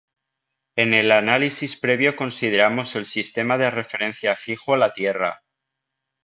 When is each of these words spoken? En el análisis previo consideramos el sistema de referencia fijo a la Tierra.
En 0.75 0.95
el 0.95 1.11
análisis 1.11 1.75
previo 1.75 2.15
consideramos 2.15 2.95
el 2.95 3.05
sistema 3.05 3.59
de 3.59 3.69
referencia 3.69 4.35
fijo 4.35 4.73
a 4.73 4.77
la 4.77 4.93
Tierra. 4.93 5.43